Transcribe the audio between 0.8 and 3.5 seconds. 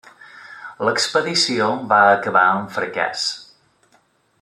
L'expedició va acabar en fracàs.